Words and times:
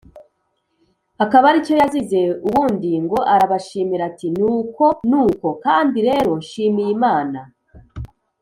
akaba 1.23 1.45
ari 1.49 1.59
cyo 1.65 1.73
yazize, 1.81 2.21
ubundi 2.47 2.91
ngo 3.03 3.19
arabashimira 3.33 4.03
ati: 4.09 4.27
"Ni 4.37 4.43
uko 4.55 4.85
ni 5.09 5.15
uko, 5.25 5.47
kandi 5.65 5.97
rero 6.09 6.29
nshimiye 6.41 6.89
Imana 6.97 7.39